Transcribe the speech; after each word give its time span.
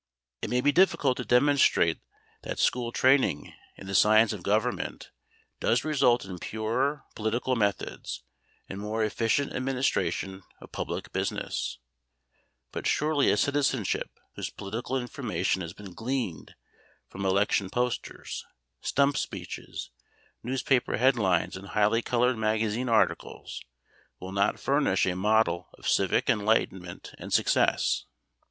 It 0.41 0.49
may 0.49 0.61
be 0.61 0.71
difficult 0.71 1.17
to 1.17 1.23
demonstrate 1.25 1.99
that 2.41 2.57
school 2.57 2.91
training 2.91 3.53
in 3.75 3.85
the 3.85 3.93
science 3.93 4.33
of 4.33 4.41
Government 4.41 5.11
does 5.59 5.83
result 5.85 6.25
in 6.25 6.39
purer 6.39 7.03
political 7.13 7.55
methods 7.55 8.23
and 8.67 8.79
more 8.79 9.03
efficient 9.03 9.53
administration 9.53 10.41
of 10.59 10.71
public 10.71 11.13
business, 11.13 11.77
but 12.71 12.87
surely 12.87 13.29
a 13.29 13.37
citizenship 13.37 14.09
whose 14.33 14.49
political 14.49 14.97
information 14.97 15.61
has 15.61 15.73
been 15.73 15.93
gleaned 15.93 16.55
from 17.07 17.23
election 17.23 17.69
posters, 17.69 18.43
stump 18.81 19.15
speeches, 19.17 19.91
newspaper 20.41 20.97
head 20.97 21.15
lines, 21.15 21.55
and 21.55 21.67
highly 21.67 22.01
colored 22.01 22.39
magazine 22.39 22.89
articles 22.89 23.61
will 24.19 24.31
not 24.31 24.59
furnish 24.59 25.05
a 25.05 25.15
model 25.15 25.69
of 25.77 25.87
civic 25.87 26.27
enlightenment 26.27 27.11
and 27.19 27.31
success. 27.31 28.05